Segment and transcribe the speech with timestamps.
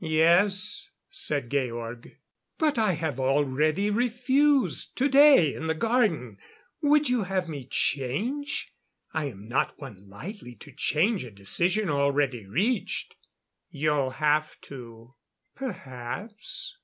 [0.00, 2.16] "Yes," said Georg.
[2.58, 6.38] "But I have already refused today in the garden.
[6.82, 8.72] Would you have me change?
[9.12, 13.14] I am not one lightly to change a decision already reached."
[13.70, 15.14] "You'll have to."
[15.54, 16.78] "Perhaps.